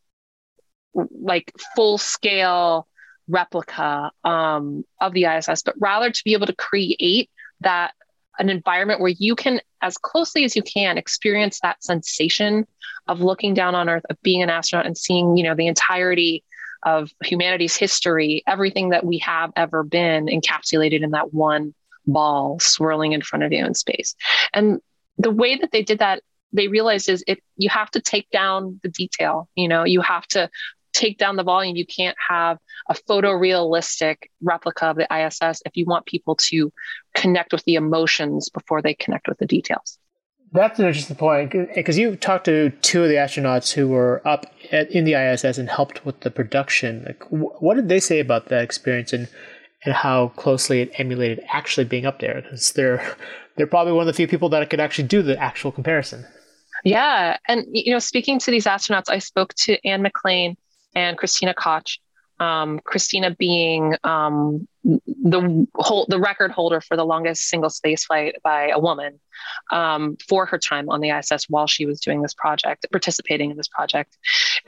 like 0.95 1.53
full 1.77 1.99
scale 1.99 2.87
replica 3.29 4.11
um, 4.25 4.85
of 5.01 5.13
the 5.13 5.25
ISS, 5.25 5.63
but 5.63 5.75
rather 5.79 6.11
to 6.11 6.25
be 6.25 6.33
able 6.33 6.47
to 6.47 6.55
create 6.55 7.31
that 7.61 7.93
an 8.39 8.49
environment 8.49 9.01
where 9.01 9.15
you 9.19 9.35
can, 9.35 9.61
as 9.83 9.99
closely 9.99 10.45
as 10.45 10.55
you 10.55 10.63
can, 10.63 10.97
experience 10.97 11.61
that 11.61 11.83
sensation 11.83 12.67
of 13.09 13.21
looking 13.21 13.53
down 13.53 13.75
on 13.75 13.89
Earth, 13.89 14.05
of 14.11 14.17
being 14.23 14.43
an 14.43 14.51
astronaut, 14.51 14.87
and 14.87 14.97
seeing, 14.97 15.37
you 15.37 15.43
know, 15.43 15.55
the 15.55 15.67
entirety 15.67 16.45
of 16.85 17.11
humanity's 17.25 17.77
history, 17.77 18.43
everything 18.47 18.91
that 18.91 19.05
we 19.05 19.19
have 19.19 19.51
ever 19.57 19.83
been 19.83 20.27
encapsulated 20.27 21.03
in 21.03 21.11
that 21.11 21.35
one 21.35 21.75
ball 22.07 22.59
swirling 22.61 23.13
in 23.13 23.23
front 23.23 23.43
of 23.43 23.53
you 23.53 23.65
in 23.65 23.75
space. 23.75 24.15
And 24.55 24.81
the 25.19 25.31
way 25.31 25.57
that 25.57 25.73
they 25.73 25.83
did 25.83 25.99
that 25.99 26.23
they 26.53 26.69
realized 26.69 27.09
is 27.09 27.23
it 27.27 27.43
you 27.57 27.69
have 27.69 27.91
to 27.91 28.01
take 28.01 28.31
down 28.31 28.81
the 28.83 28.89
detail 28.89 29.49
you 29.55 29.69
know 29.69 29.85
you 29.85 30.01
have 30.01 30.27
to 30.27 30.49
take 30.99 31.19
down 31.19 31.37
the 31.37 31.45
volume. 31.45 31.77
You 31.77 31.87
can't 31.87 32.17
have 32.29 32.59
a 32.89 32.95
photorealistic 32.95 34.17
replica 34.43 34.87
of 34.87 34.97
the 34.97 35.07
ISS 35.15 35.63
if 35.65 35.77
you 35.77 35.85
want 35.87 36.07
people 36.07 36.35
to 36.37 36.73
connect 37.15 37.53
with 37.53 37.65
the 37.65 37.75
emotions 37.75 38.49
before 38.49 38.83
they 38.83 38.95
connect 38.95 39.29
with 39.29 39.39
the 39.39 39.47
details. 39.47 39.99
That's 40.51 40.79
an 40.79 40.87
interesting 40.87 41.17
point 41.17 41.53
because 41.75 41.99
you 41.99 42.17
talked 42.17 42.47
to 42.47 42.71
two 42.81 43.03
of 43.03 43.09
the 43.11 43.17
astronauts 43.17 43.73
who 43.73 43.87
were 43.89 44.23
up 44.27 44.47
at, 44.73 44.91
in 44.91 45.05
the 45.05 45.15
ISS 45.15 45.59
and 45.59 45.69
helped 45.69 46.05
with 46.07 46.21
the 46.21 46.31
production. 46.31 47.05
Like, 47.05 47.23
what 47.31 47.75
did 47.75 47.89
they 47.89 48.01
say 48.01 48.19
about 48.19 48.47
that 48.47 48.63
experience 48.63 49.13
and 49.13 49.29
and 49.85 49.95
how 49.95 50.29
closely 50.37 50.81
it 50.81 50.91
emulated 50.99 51.41
actually 51.53 51.85
being 51.85 52.07
up 52.07 52.19
there? 52.21 52.41
Because 52.41 52.73
they're 52.73 53.17
they're 53.57 53.67
probably 53.67 53.93
one 53.93 54.03
of 54.03 54.07
the 54.07 54.15
few 54.15 54.27
people 54.27 54.49
that 54.49 54.71
could 54.71 54.81
actually 54.81 55.07
do 55.07 55.23
the 55.23 55.39
actual 55.39 55.71
comparison. 55.71 56.25
Yeah, 56.85 57.37
and 57.47 57.67
you 57.71 57.93
know, 57.93 57.99
speaking 57.99 58.39
to 58.39 58.51
these 58.51 58.65
astronauts, 58.65 59.11
I 59.11 59.19
spoke 59.19 59.53
to 59.55 59.77
Anne 59.87 60.03
McClain, 60.03 60.57
and 60.99 61.17
Christina 61.17 61.55
Koch. 61.55 61.99
Um, 62.41 62.79
Christina 62.85 63.35
being 63.35 63.97
um, 64.05 64.69
the 64.85 65.67
whole, 65.75 66.07
the 66.09 66.21
record 66.21 66.53
holder 66.53 66.81
for 66.81 66.97
the 66.97 67.05
longest 67.05 67.49
single 67.49 67.69
space 67.69 68.05
flight 68.05 68.37
by 68.45 68.69
a 68.69 68.79
woman 68.79 69.19
um, 69.73 70.17
for 70.29 70.47
her 70.47 70.57
time 70.57 70.89
on 70.89 71.01
the 71.01 71.11
ISS 71.11 71.47
while 71.49 71.67
she 71.67 71.85
was 71.85 72.01
doing 72.01 72.23
this 72.23 72.35
project, 72.35 72.87
participating 72.93 73.51
in 73.51 73.57
this 73.57 73.67
project. 73.67 74.17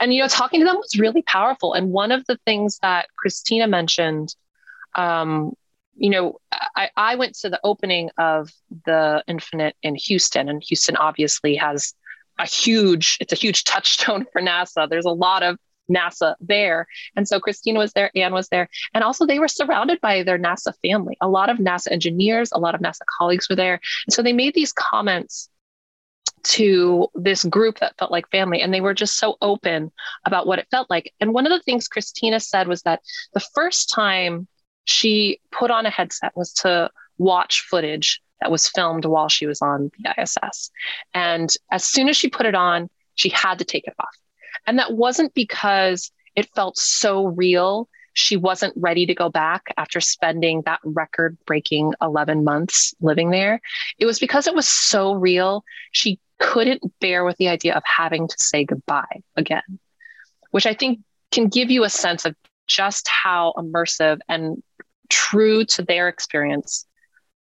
And, 0.01 0.13
you 0.13 0.21
know, 0.21 0.27
talking 0.27 0.59
to 0.59 0.65
them 0.65 0.75
was 0.75 0.99
really 0.99 1.21
powerful. 1.21 1.73
And 1.73 1.91
one 1.91 2.11
of 2.11 2.25
the 2.25 2.37
things 2.45 2.77
that 2.79 3.07
Christina 3.17 3.67
mentioned, 3.67 4.35
um, 4.95 5.53
you 5.95 6.09
know, 6.09 6.39
I, 6.75 6.89
I 6.97 7.15
went 7.15 7.35
to 7.39 7.49
the 7.49 7.59
opening 7.63 8.09
of 8.17 8.49
the 8.85 9.23
Infinite 9.27 9.75
in 9.81 9.95
Houston, 9.95 10.49
and 10.49 10.61
Houston 10.63 10.97
obviously 10.97 11.55
has 11.55 11.93
a 12.37 12.45
huge, 12.45 13.17
it's 13.21 13.31
a 13.31 13.37
huge 13.37 13.63
touchstone 13.65 14.25
for 14.33 14.41
NASA. 14.41 14.89
There's 14.89 15.05
a 15.05 15.11
lot 15.11 15.41
of 15.43 15.57
NASA 15.89 16.35
there. 16.39 16.87
And 17.15 17.27
so 17.27 17.39
Christina 17.39 17.79
was 17.79 17.93
there, 17.93 18.11
Anne 18.15 18.33
was 18.33 18.49
there. 18.49 18.69
And 18.93 19.03
also 19.03 19.25
they 19.25 19.39
were 19.39 19.47
surrounded 19.47 19.99
by 20.01 20.23
their 20.23 20.39
NASA 20.39 20.73
family. 20.81 21.17
A 21.21 21.29
lot 21.29 21.49
of 21.49 21.57
NASA 21.57 21.91
engineers, 21.91 22.51
a 22.51 22.59
lot 22.59 22.75
of 22.75 22.81
NASA 22.81 23.01
colleagues 23.17 23.49
were 23.49 23.55
there. 23.55 23.79
And 24.07 24.13
so 24.13 24.21
they 24.21 24.33
made 24.33 24.53
these 24.53 24.73
comments 24.73 25.49
to 26.43 27.07
this 27.15 27.43
group 27.43 27.79
that 27.79 27.97
felt 27.97 28.11
like 28.11 28.29
family 28.29 28.61
and 28.61 28.73
they 28.73 28.81
were 28.81 28.93
just 28.93 29.17
so 29.19 29.37
open 29.41 29.91
about 30.25 30.47
what 30.47 30.59
it 30.59 30.67
felt 30.71 30.89
like 30.89 31.13
and 31.19 31.33
one 31.33 31.45
of 31.45 31.51
the 31.51 31.61
things 31.61 31.87
christina 31.87 32.39
said 32.39 32.67
was 32.67 32.81
that 32.81 33.01
the 33.33 33.39
first 33.53 33.91
time 33.93 34.47
she 34.85 35.39
put 35.51 35.69
on 35.69 35.85
a 35.85 35.89
headset 35.89 36.31
was 36.35 36.51
to 36.53 36.89
watch 37.17 37.61
footage 37.69 38.21
that 38.39 38.51
was 38.51 38.67
filmed 38.69 39.05
while 39.05 39.29
she 39.29 39.45
was 39.45 39.61
on 39.61 39.91
the 39.99 40.13
iss 40.19 40.71
and 41.13 41.53
as 41.71 41.83
soon 41.83 42.09
as 42.09 42.17
she 42.17 42.29
put 42.29 42.45
it 42.45 42.55
on 42.55 42.89
she 43.15 43.29
had 43.29 43.59
to 43.59 43.65
take 43.65 43.85
it 43.85 43.93
off 43.99 44.15
and 44.67 44.79
that 44.79 44.93
wasn't 44.93 45.33
because 45.33 46.11
it 46.35 46.49
felt 46.53 46.77
so 46.77 47.25
real 47.25 47.89
she 48.13 48.37
wasn't 48.37 48.73
ready 48.75 49.05
to 49.05 49.13
go 49.13 49.29
back 49.29 49.63
after 49.77 50.01
spending 50.01 50.63
that 50.65 50.79
record 50.83 51.37
breaking 51.45 51.93
11 52.01 52.43
months 52.43 52.93
living 52.99 53.31
there. 53.31 53.61
It 53.97 54.05
was 54.05 54.19
because 54.19 54.47
it 54.47 54.55
was 54.55 54.67
so 54.67 55.13
real. 55.13 55.63
She 55.91 56.19
couldn't 56.39 56.81
bear 56.99 57.23
with 57.23 57.37
the 57.37 57.47
idea 57.47 57.73
of 57.73 57.83
having 57.85 58.27
to 58.27 58.35
say 58.37 58.65
goodbye 58.65 59.21
again, 59.35 59.79
which 60.51 60.65
I 60.65 60.73
think 60.73 60.99
can 61.31 61.47
give 61.47 61.71
you 61.71 61.83
a 61.83 61.89
sense 61.89 62.25
of 62.25 62.35
just 62.67 63.07
how 63.07 63.53
immersive 63.57 64.19
and 64.27 64.61
true 65.09 65.65
to 65.65 65.83
their 65.83 66.07
experience 66.07 66.85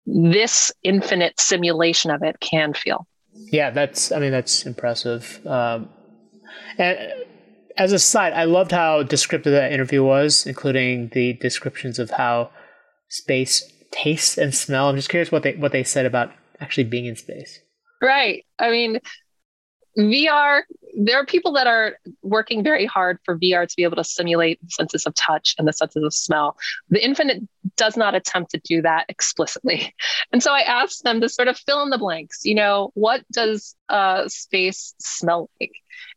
this 0.06 0.70
infinite 0.82 1.40
simulation 1.40 2.12
of 2.12 2.22
it 2.22 2.38
can 2.38 2.72
feel. 2.72 3.06
Yeah, 3.34 3.70
that's, 3.70 4.12
I 4.12 4.20
mean, 4.20 4.30
that's 4.30 4.64
impressive. 4.64 5.44
Um, 5.44 5.88
and 6.78 6.98
uh, 6.98 7.14
as 7.76 7.92
a 7.92 7.98
side, 7.98 8.32
I 8.32 8.44
loved 8.44 8.72
how 8.72 9.02
descriptive 9.02 9.52
that 9.52 9.72
interview 9.72 10.02
was, 10.02 10.46
including 10.46 11.10
the 11.12 11.34
descriptions 11.34 11.98
of 11.98 12.10
how 12.10 12.50
space 13.08 13.70
tastes 13.90 14.38
and 14.38 14.54
smell. 14.54 14.88
I'm 14.88 14.96
just 14.96 15.08
curious 15.08 15.30
what 15.30 15.42
they 15.42 15.54
what 15.54 15.72
they 15.72 15.84
said 15.84 16.06
about 16.06 16.32
actually 16.60 16.84
being 16.84 17.06
in 17.06 17.16
space. 17.16 17.60
Right. 18.00 18.44
I 18.58 18.70
mean, 18.70 19.00
VR, 19.98 20.62
there 20.96 21.20
are 21.20 21.26
people 21.26 21.52
that 21.52 21.66
are 21.66 21.98
working 22.22 22.64
very 22.64 22.86
hard 22.86 23.18
for 23.24 23.38
VR 23.38 23.68
to 23.68 23.76
be 23.76 23.84
able 23.84 23.96
to 23.96 24.04
simulate 24.04 24.60
the 24.62 24.70
senses 24.70 25.06
of 25.06 25.14
touch 25.14 25.54
and 25.58 25.68
the 25.68 25.72
senses 25.72 26.02
of 26.02 26.14
smell. 26.14 26.56
The 26.88 27.04
Infinite 27.04 27.42
does 27.76 27.96
not 27.96 28.14
attempt 28.14 28.52
to 28.52 28.58
do 28.58 28.82
that 28.82 29.04
explicitly. 29.08 29.94
And 30.32 30.42
so 30.42 30.52
I 30.52 30.60
asked 30.60 31.04
them 31.04 31.20
to 31.20 31.28
sort 31.28 31.48
of 31.48 31.56
fill 31.56 31.82
in 31.82 31.90
the 31.90 31.98
blanks. 31.98 32.44
You 32.44 32.56
know, 32.56 32.90
what 32.94 33.22
does 33.30 33.76
uh, 33.88 34.26
space 34.28 34.94
smell 34.98 35.48
like? 35.60 35.72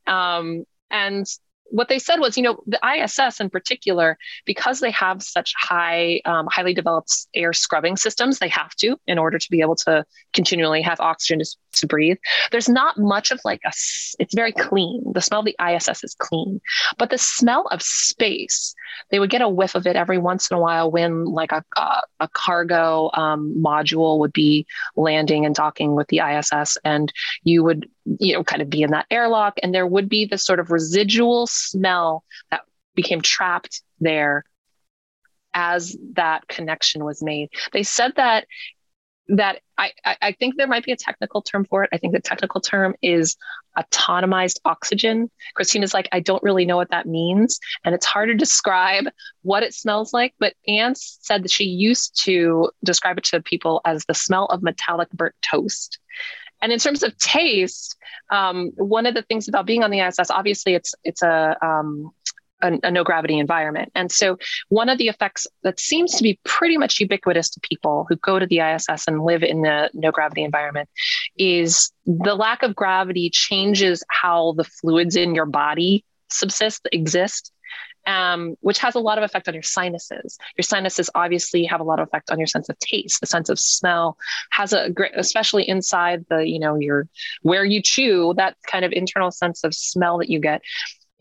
Um, 0.07 0.65
and 0.89 1.27
what 1.71 1.87
they 1.87 1.99
said 1.99 2.19
was, 2.19 2.35
you 2.37 2.43
know, 2.43 2.61
the 2.65 2.79
ISS 2.83 3.39
in 3.39 3.49
particular, 3.49 4.17
because 4.45 4.79
they 4.79 4.91
have 4.91 5.21
such 5.21 5.53
high, 5.57 6.21
um, 6.25 6.47
highly 6.49 6.73
developed 6.73 7.13
air 7.33 7.53
scrubbing 7.53 7.97
systems, 7.97 8.39
they 8.39 8.47
have 8.49 8.75
to 8.75 8.97
in 9.07 9.17
order 9.17 9.37
to 9.37 9.51
be 9.51 9.61
able 9.61 9.75
to 9.75 10.05
continually 10.33 10.81
have 10.81 10.99
oxygen 10.99 11.41
to, 11.79 11.87
breathe. 11.87 12.17
There's 12.51 12.69
not 12.69 12.97
much 12.97 13.31
of 13.31 13.39
like 13.43 13.61
a, 13.65 13.69
it's 14.19 14.35
very 14.35 14.51
clean. 14.51 15.03
The 15.13 15.21
smell 15.21 15.39
of 15.39 15.45
the 15.45 15.55
ISS 15.59 16.03
is 16.03 16.15
clean, 16.15 16.61
but 16.97 17.09
the 17.09 17.17
smell 17.17 17.67
of 17.71 17.81
space, 17.81 18.75
they 19.11 19.19
would 19.19 19.29
get 19.29 19.41
a 19.41 19.49
whiff 19.49 19.75
of 19.75 19.87
it 19.87 19.95
every 19.95 20.17
once 20.17 20.49
in 20.49 20.57
a 20.57 20.59
while 20.59 20.91
when 20.91 21.25
like 21.25 21.51
a, 21.51 21.63
a, 21.75 22.01
a 22.21 22.27
cargo 22.29 23.09
um, 23.13 23.55
module 23.57 24.19
would 24.19 24.33
be 24.33 24.65
landing 24.95 25.45
and 25.45 25.55
docking 25.55 25.95
with 25.95 26.07
the 26.07 26.19
ISS, 26.19 26.77
and 26.83 27.11
you 27.43 27.63
would 27.63 27.89
you 28.19 28.33
know, 28.33 28.43
kind 28.43 28.61
of 28.61 28.69
be 28.69 28.81
in 28.81 28.91
that 28.91 29.05
airlock. 29.11 29.59
And 29.61 29.73
there 29.73 29.87
would 29.87 30.09
be 30.09 30.25
this 30.25 30.43
sort 30.43 30.59
of 30.59 30.71
residual 30.71 31.47
smell 31.47 32.23
that 32.51 32.61
became 32.95 33.21
trapped 33.21 33.81
there 33.99 34.43
as 35.53 35.97
that 36.13 36.47
connection 36.47 37.03
was 37.03 37.23
made. 37.23 37.49
They 37.73 37.83
said 37.83 38.13
that 38.15 38.45
that 39.29 39.61
I, 39.77 39.91
I 40.05 40.31
think 40.33 40.55
there 40.55 40.67
might 40.67 40.83
be 40.83 40.91
a 40.91 40.97
technical 40.97 41.41
term 41.41 41.65
for 41.65 41.83
it. 41.83 41.89
I 41.93 41.97
think 41.97 42.13
the 42.13 42.19
technical 42.19 42.61
term 42.61 42.95
is 43.01 43.37
autonomized 43.77 44.59
oxygen. 44.65 45.29
Christina's 45.55 45.93
like, 45.93 46.09
I 46.11 46.19
don't 46.19 46.43
really 46.43 46.65
know 46.65 46.77
what 46.77 46.89
that 46.89 47.05
means. 47.05 47.59
And 47.85 47.95
it's 47.95 48.05
hard 48.05 48.29
to 48.29 48.35
describe 48.35 49.05
what 49.43 49.63
it 49.63 49.73
smells 49.73 50.13
like. 50.13 50.33
But 50.39 50.53
Anne 50.67 50.95
said 50.95 51.43
that 51.43 51.51
she 51.51 51.65
used 51.65 52.19
to 52.23 52.71
describe 52.83 53.17
it 53.17 53.23
to 53.25 53.41
people 53.41 53.81
as 53.85 54.03
the 54.05 54.13
smell 54.13 54.45
of 54.45 54.63
metallic 54.63 55.09
burnt 55.11 55.35
toast. 55.41 55.99
And 56.61 56.71
in 56.71 56.79
terms 56.79 57.03
of 57.03 57.17
taste, 57.17 57.95
um, 58.31 58.71
one 58.75 59.05
of 59.05 59.13
the 59.13 59.21
things 59.21 59.47
about 59.47 59.65
being 59.65 59.83
on 59.83 59.91
the 59.91 60.01
ISS, 60.01 60.29
obviously, 60.29 60.73
it's 60.73 60.93
it's 61.03 61.21
a 61.21 61.55
um, 61.65 62.11
a, 62.61 62.79
a, 62.83 62.91
no 62.91 63.03
gravity 63.03 63.39
environment. 63.39 63.91
And 63.95 64.11
so, 64.11 64.37
one 64.69 64.89
of 64.89 64.97
the 64.97 65.07
effects 65.07 65.47
that 65.63 65.79
seems 65.79 66.15
to 66.15 66.23
be 66.23 66.39
pretty 66.43 66.77
much 66.77 66.99
ubiquitous 66.99 67.49
to 67.51 67.59
people 67.61 68.05
who 68.09 68.15
go 68.17 68.39
to 68.39 68.45
the 68.45 68.59
ISS 68.59 69.07
and 69.07 69.23
live 69.23 69.43
in 69.43 69.61
the 69.61 69.89
no 69.93 70.11
gravity 70.11 70.43
environment 70.43 70.89
is 71.37 71.91
the 72.05 72.35
lack 72.35 72.63
of 72.63 72.75
gravity 72.75 73.29
changes 73.29 74.03
how 74.09 74.53
the 74.53 74.63
fluids 74.63 75.15
in 75.15 75.35
your 75.35 75.45
body 75.45 76.03
subsist, 76.29 76.87
exist 76.91 77.51
um, 78.09 78.55
which 78.61 78.79
has 78.79 78.95
a 78.95 78.99
lot 78.99 79.17
of 79.17 79.23
effect 79.23 79.47
on 79.47 79.53
your 79.53 79.63
sinuses. 79.63 80.37
Your 80.57 80.63
sinuses 80.63 81.09
obviously 81.15 81.65
have 81.65 81.79
a 81.79 81.83
lot 81.83 81.99
of 81.99 82.07
effect 82.07 82.31
on 82.31 82.39
your 82.39 82.47
sense 82.47 82.69
of 82.69 82.77
taste. 82.79 83.19
The 83.19 83.27
sense 83.27 83.49
of 83.49 83.59
smell 83.59 84.17
has 84.51 84.73
a 84.73 84.89
great, 84.89 85.11
especially 85.15 85.67
inside 85.67 86.25
the, 86.29 86.47
you 86.47 86.59
know, 86.59 86.75
your 86.75 87.07
where 87.43 87.65
you 87.65 87.81
chew, 87.81 88.33
that 88.37 88.57
kind 88.65 88.83
of 88.83 88.91
internal 88.91 89.31
sense 89.31 89.63
of 89.63 89.75
smell 89.75 90.17
that 90.17 90.29
you 90.29 90.39
get. 90.39 90.61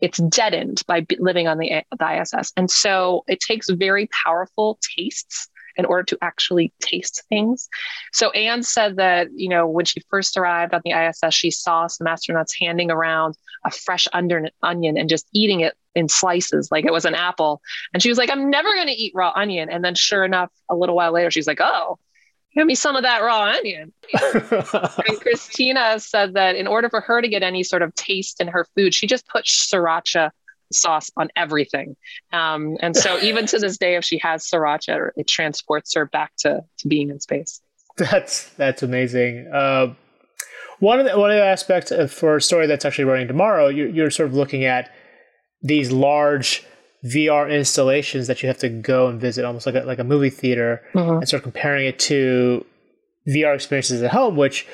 It's 0.01 0.17
deadened 0.17 0.83
by 0.87 1.05
living 1.19 1.47
on 1.47 1.57
the, 1.57 1.71
eh, 1.71 1.81
the 1.97 2.21
ISS. 2.21 2.53
And 2.55 2.69
so 2.69 3.23
it 3.27 3.39
takes 3.39 3.69
very 3.69 4.07
powerful 4.23 4.79
tastes 4.81 5.49
in 5.75 5.85
order 5.85 6.03
to 6.03 6.17
actually 6.21 6.73
taste 6.81 7.23
things. 7.29 7.69
So 8.11 8.31
Anne 8.31 8.63
said 8.63 8.97
that, 8.97 9.29
you 9.33 9.47
know, 9.47 9.65
when 9.65 9.85
she 9.85 10.01
first 10.09 10.35
arrived 10.35 10.73
on 10.73 10.81
the 10.83 10.91
ISS, 10.91 11.33
she 11.33 11.51
saw 11.51 11.87
some 11.87 12.05
astronauts 12.05 12.51
handing 12.59 12.91
around 12.91 13.35
a 13.65 13.71
fresh 13.71 14.07
onion 14.11 14.49
and 14.97 15.09
just 15.09 15.27
eating 15.33 15.61
it 15.61 15.75
in 15.95 16.09
slices 16.09 16.69
like 16.71 16.85
it 16.85 16.91
was 16.91 17.05
an 17.05 17.15
apple. 17.15 17.61
And 17.93 18.03
she 18.03 18.09
was 18.09 18.17
like, 18.17 18.29
I'm 18.29 18.49
never 18.49 18.73
going 18.73 18.87
to 18.87 18.93
eat 18.93 19.13
raw 19.15 19.31
onion. 19.35 19.69
And 19.69 19.83
then 19.83 19.95
sure 19.95 20.25
enough, 20.25 20.51
a 20.69 20.75
little 20.75 20.95
while 20.95 21.13
later, 21.13 21.31
she's 21.31 21.47
like, 21.47 21.61
oh, 21.61 21.97
give 22.55 22.65
me 22.65 22.75
some 22.75 22.95
of 22.95 23.03
that 23.03 23.21
raw 23.21 23.43
onion. 23.43 23.93
and 24.33 25.21
Christina 25.21 25.99
said 25.99 26.33
that 26.33 26.55
in 26.55 26.67
order 26.67 26.89
for 26.89 27.01
her 27.01 27.21
to 27.21 27.27
get 27.27 27.43
any 27.43 27.63
sort 27.63 27.81
of 27.81 27.93
taste 27.95 28.41
in 28.41 28.47
her 28.47 28.65
food, 28.75 28.93
she 28.93 29.07
just 29.07 29.27
put 29.27 29.45
sriracha 29.45 30.31
sauce 30.71 31.09
on 31.17 31.29
everything. 31.35 31.95
Um, 32.31 32.77
and 32.81 32.95
so 32.95 33.19
even 33.21 33.45
to 33.47 33.59
this 33.59 33.77
day, 33.77 33.95
if 33.95 34.03
she 34.03 34.17
has 34.19 34.45
sriracha, 34.45 35.09
it 35.15 35.27
transports 35.27 35.93
her 35.95 36.05
back 36.05 36.31
to, 36.39 36.61
to 36.79 36.87
being 36.87 37.09
in 37.09 37.19
space. 37.19 37.61
That's 37.97 38.49
that's 38.51 38.81
amazing. 38.81 39.49
Uh, 39.53 39.93
one 40.79 40.99
of 40.99 41.05
the 41.05 41.19
one 41.19 41.31
of 41.31 41.35
the 41.35 41.43
aspects 41.43 41.91
of, 41.91 42.11
for 42.11 42.37
a 42.37 42.41
story 42.41 42.65
that's 42.65 42.85
actually 42.85 43.03
running 43.05 43.27
tomorrow, 43.27 43.67
you're, 43.67 43.89
you're 43.89 44.09
sort 44.09 44.29
of 44.29 44.35
looking 44.35 44.63
at 44.63 44.89
these 45.61 45.91
large 45.91 46.65
VR 47.05 47.49
installations 47.49 48.27
that 48.27 48.43
you 48.43 48.47
have 48.47 48.57
to 48.57 48.69
go 48.69 49.07
and 49.07 49.21
visit, 49.21 49.45
almost 49.45 49.65
like 49.65 49.75
a, 49.75 49.81
like 49.81 49.99
a 49.99 50.03
movie 50.03 50.29
theater, 50.29 50.81
mm-hmm. 50.93 51.19
and 51.19 51.29
sort 51.29 51.39
of 51.39 51.43
comparing 51.43 51.85
it 51.85 51.97
to 51.99 52.65
VR 53.27 53.55
experiences 53.55 54.01
at 54.01 54.11
home, 54.11 54.35
which 54.35 54.67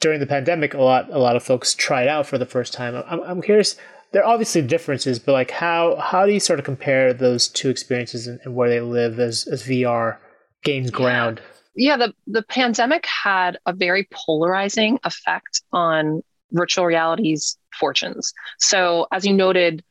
during 0.00 0.20
the 0.20 0.26
pandemic, 0.26 0.74
a 0.74 0.82
lot 0.82 1.10
a 1.10 1.18
lot 1.18 1.36
of 1.36 1.42
folks 1.42 1.74
tried 1.74 2.08
out 2.08 2.26
for 2.26 2.38
the 2.38 2.46
first 2.46 2.72
time. 2.72 3.02
I'm, 3.08 3.20
I'm 3.22 3.42
curious 3.42 3.76
there 4.12 4.24
are 4.24 4.32
obviously 4.32 4.62
differences, 4.62 5.18
but 5.18 5.32
like 5.32 5.50
how 5.50 5.96
how 5.96 6.26
do 6.26 6.32
you 6.32 6.40
sort 6.40 6.58
of 6.58 6.64
compare 6.64 7.12
those 7.12 7.48
two 7.48 7.68
experiences 7.68 8.26
and, 8.26 8.38
and 8.44 8.54
where 8.54 8.68
they 8.68 8.80
live 8.80 9.18
as 9.18 9.46
as 9.46 9.62
VR 9.64 10.18
gains 10.62 10.90
ground? 10.90 11.40
Yeah, 11.74 11.96
the 11.96 12.14
the 12.26 12.42
pandemic 12.42 13.06
had 13.06 13.58
a 13.66 13.72
very 13.72 14.08
polarizing 14.12 14.98
effect 15.04 15.62
on 15.72 16.22
virtual 16.52 16.86
reality's 16.86 17.58
fortunes. 17.78 18.32
So 18.58 19.06
as 19.12 19.26
you 19.26 19.34
noted 19.34 19.82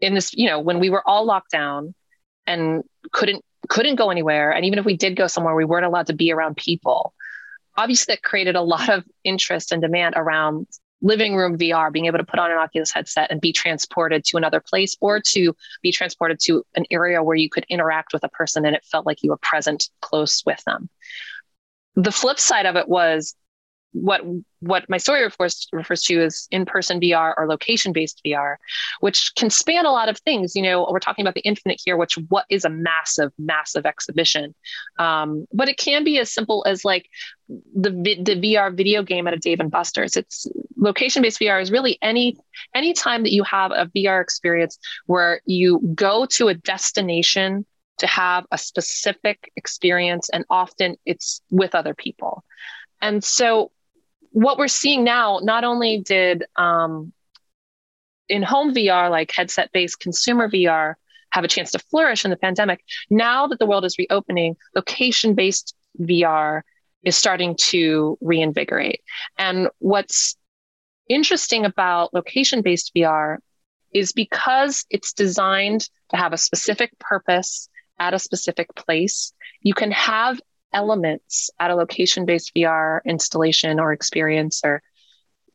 in 0.00 0.14
this, 0.14 0.32
you 0.34 0.48
know, 0.48 0.60
when 0.60 0.80
we 0.80 0.90
were 0.90 1.02
all 1.06 1.24
locked 1.24 1.50
down 1.50 1.94
and 2.46 2.82
couldn't 3.12 3.44
couldn't 3.68 3.96
go 3.96 4.10
anywhere, 4.10 4.50
and 4.50 4.64
even 4.64 4.78
if 4.78 4.84
we 4.84 4.96
did 4.96 5.16
go 5.16 5.26
somewhere, 5.26 5.54
we 5.54 5.64
weren't 5.64 5.84
allowed 5.84 6.06
to 6.06 6.14
be 6.14 6.32
around 6.32 6.56
people. 6.56 7.12
Obviously, 7.76 8.14
that 8.14 8.22
created 8.22 8.56
a 8.56 8.62
lot 8.62 8.88
of 8.88 9.04
interest 9.24 9.72
and 9.72 9.82
demand 9.82 10.14
around 10.16 10.66
living 11.00 11.36
room 11.36 11.56
VR, 11.56 11.92
being 11.92 12.06
able 12.06 12.18
to 12.18 12.24
put 12.24 12.40
on 12.40 12.50
an 12.50 12.58
Oculus 12.58 12.92
headset 12.92 13.30
and 13.30 13.40
be 13.40 13.52
transported 13.52 14.24
to 14.24 14.36
another 14.36 14.60
place 14.60 14.96
or 15.00 15.20
to 15.20 15.54
be 15.82 15.92
transported 15.92 16.40
to 16.40 16.64
an 16.74 16.84
area 16.90 17.22
where 17.22 17.36
you 17.36 17.48
could 17.48 17.64
interact 17.68 18.12
with 18.12 18.24
a 18.24 18.28
person 18.28 18.64
and 18.64 18.74
it 18.74 18.84
felt 18.84 19.06
like 19.06 19.22
you 19.22 19.30
were 19.30 19.36
present 19.36 19.88
close 20.00 20.42
with 20.44 20.62
them. 20.64 20.88
The 21.94 22.12
flip 22.12 22.38
side 22.38 22.66
of 22.66 22.76
it 22.76 22.88
was 22.88 23.34
what 23.92 24.20
what 24.60 24.88
my 24.88 24.96
story 24.96 25.22
refers 25.22 25.68
refers 25.72 26.02
to 26.02 26.20
as 26.20 26.48
in-person 26.50 27.00
VR 27.00 27.32
or 27.36 27.46
location-based 27.46 28.20
VR, 28.24 28.56
which 29.00 29.32
can 29.36 29.50
span 29.50 29.86
a 29.86 29.92
lot 29.92 30.08
of 30.08 30.18
things. 30.18 30.54
You 30.56 30.62
know, 30.62 30.86
we're 30.90 30.98
talking 30.98 31.24
about 31.24 31.34
the 31.34 31.40
Infinite 31.42 31.80
here, 31.84 31.96
which 31.96 32.18
what 32.28 32.44
is 32.50 32.64
a 32.64 32.70
massive, 32.70 33.32
massive 33.38 33.86
exhibition, 33.86 34.54
um, 34.98 35.46
but 35.52 35.68
it 35.68 35.78
can 35.78 36.04
be 36.04 36.18
as 36.18 36.32
simple 36.32 36.64
as 36.66 36.84
like 36.84 37.08
the 37.48 37.90
the 37.90 38.36
VR 38.36 38.76
video 38.76 39.02
game 39.02 39.26
at 39.26 39.34
a 39.34 39.38
Dave 39.38 39.60
and 39.60 39.70
Buster's. 39.70 40.16
It's 40.16 40.46
location-based 40.76 41.40
VR 41.40 41.62
is 41.62 41.70
really 41.70 41.98
any 42.02 42.36
any 42.74 42.92
time 42.92 43.22
that 43.22 43.32
you 43.32 43.44
have 43.44 43.70
a 43.70 43.86
VR 43.96 44.20
experience 44.20 44.78
where 45.06 45.40
you 45.46 45.80
go 45.94 46.26
to 46.26 46.48
a 46.48 46.54
destination 46.54 47.64
to 47.98 48.06
have 48.06 48.46
a 48.52 48.58
specific 48.58 49.50
experience, 49.56 50.28
and 50.30 50.44
often 50.50 50.96
it's 51.04 51.42
with 51.50 51.74
other 51.74 51.94
people. 51.94 52.44
And 53.00 53.22
so 53.22 53.70
what 54.30 54.58
we're 54.58 54.68
seeing 54.68 55.04
now, 55.04 55.40
not 55.42 55.64
only 55.64 55.98
did 55.98 56.44
um, 56.56 57.12
in 58.28 58.42
home 58.42 58.74
VR, 58.74 59.10
like 59.10 59.32
headset 59.32 59.70
based 59.72 60.00
consumer 60.00 60.48
VR, 60.48 60.94
have 61.30 61.44
a 61.44 61.48
chance 61.48 61.72
to 61.72 61.78
flourish 61.78 62.24
in 62.24 62.30
the 62.30 62.36
pandemic, 62.36 62.82
now 63.10 63.46
that 63.46 63.58
the 63.58 63.66
world 63.66 63.84
is 63.84 63.98
reopening, 63.98 64.56
location 64.74 65.34
based 65.34 65.74
VR 66.00 66.62
is 67.02 67.16
starting 67.16 67.54
to 67.56 68.18
reinvigorate. 68.20 69.02
And 69.36 69.68
what's 69.78 70.36
interesting 71.08 71.64
about 71.64 72.12
location 72.14 72.62
based 72.62 72.92
VR 72.94 73.38
is 73.92 74.12
because 74.12 74.84
it's 74.90 75.12
designed 75.12 75.88
to 76.10 76.16
have 76.16 76.32
a 76.32 76.38
specific 76.38 76.98
purpose 76.98 77.68
at 77.98 78.14
a 78.14 78.18
specific 78.18 78.74
place, 78.74 79.32
you 79.62 79.74
can 79.74 79.90
have 79.90 80.40
elements 80.72 81.50
at 81.58 81.70
a 81.70 81.74
location 81.74 82.26
based 82.26 82.54
VR 82.54 83.00
installation 83.04 83.80
or 83.80 83.92
experience 83.92 84.60
or 84.64 84.82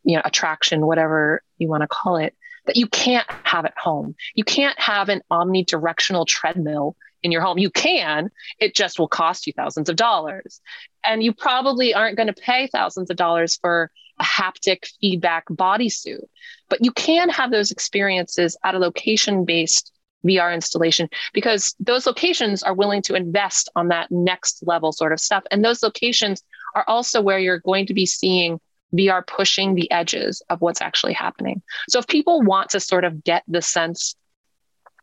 you 0.04 0.16
know 0.16 0.22
attraction 0.26 0.86
whatever 0.86 1.42
you 1.58 1.68
want 1.68 1.82
to 1.82 1.88
call 1.88 2.18
it 2.18 2.36
that 2.66 2.78
you 2.78 2.88
can't 2.88 3.30
have 3.44 3.66
at 3.66 3.78
home. 3.78 4.16
You 4.36 4.44
can't 4.44 4.80
have 4.80 5.10
an 5.10 5.22
omnidirectional 5.32 6.26
treadmill 6.26 6.96
in 7.22 7.32
your 7.32 7.42
home. 7.42 7.58
You 7.58 7.70
can, 7.70 8.30
it 8.60 8.76
just 8.76 9.00
will 9.00 9.08
cost 9.08 9.48
you 9.48 9.54
thousands 9.54 9.90
of 9.90 9.96
dollars. 9.96 10.62
And 11.04 11.24
you 11.24 11.34
probably 11.34 11.94
aren't 11.94 12.18
going 12.18 12.28
to 12.28 12.34
pay 12.34 12.68
thousands 12.68 13.10
of 13.10 13.18
dollars 13.18 13.58
for 13.58 13.92
a 14.20 14.24
haptic 14.24 14.86
feedback 15.02 15.48
bodysuit. 15.50 16.26
But 16.70 16.84
you 16.84 16.92
can 16.92 17.30
have 17.30 17.52
those 17.52 17.72
experiences 17.72 18.58
at 18.64 18.76
a 18.76 18.80
location 18.80 19.46
based 19.46 19.92
VR 20.26 20.54
installation 20.54 21.10
because 21.34 21.76
those 21.80 22.06
locations 22.06 22.64
are 22.64 22.74
willing 22.74 23.02
to 23.04 23.16
invest 23.16 23.70
on 23.76 23.90
that 23.90 24.12
next 24.12 24.64
level 24.66 24.92
sort 24.92 25.14
of 25.14 25.20
stuff. 25.20 25.44
And 25.52 25.64
those 25.64 25.84
locations 25.84 26.44
are 26.76 26.86
also 26.88 27.22
where 27.22 27.40
you're 27.40 27.60
going 27.60 27.88
to 27.88 27.94
be 27.94 28.06
seeing 28.06 28.60
VR 28.94 29.26
pushing 29.26 29.76
the 29.76 29.90
edges 29.92 30.42
of 30.50 30.62
what's 30.62 30.82
actually 30.82 31.14
happening. 31.14 31.62
So 31.90 32.00
if 32.00 32.08
people 32.08 32.42
want 32.42 32.72
to 32.72 32.80
sort 32.80 33.04
of 33.04 33.24
get 33.24 33.44
the 33.48 33.62
sense 33.62 34.16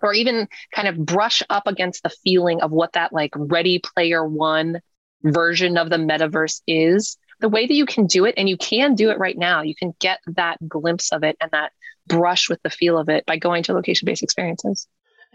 or 0.02 0.14
even 0.14 0.48
kind 0.74 0.88
of 0.88 0.96
brush 1.04 1.42
up 1.50 1.66
against 1.66 2.02
the 2.02 2.10
feeling 2.24 2.62
of 2.62 2.70
what 2.70 2.94
that 2.94 3.12
like 3.12 3.32
ready 3.36 3.80
player 3.80 4.26
one 4.26 4.80
version 5.22 5.76
of 5.76 5.90
the 5.90 5.96
metaverse 5.96 6.62
is, 6.66 7.18
the 7.40 7.48
way 7.48 7.66
that 7.66 7.74
you 7.74 7.86
can 7.86 8.06
do 8.06 8.24
it, 8.24 8.34
and 8.36 8.48
you 8.48 8.56
can 8.56 8.94
do 8.94 9.10
it 9.10 9.18
right 9.18 9.36
now, 9.36 9.62
you 9.62 9.74
can 9.74 9.94
get 9.98 10.20
that 10.26 10.56
glimpse 10.66 11.12
of 11.12 11.24
it 11.24 11.36
and 11.40 11.50
that 11.50 11.72
brush 12.06 12.48
with 12.48 12.62
the 12.62 12.70
feel 12.70 12.98
of 12.98 13.08
it 13.08 13.24
by 13.26 13.36
going 13.36 13.62
to 13.64 13.72
location 13.72 14.06
based 14.06 14.22
experiences. 14.22 14.86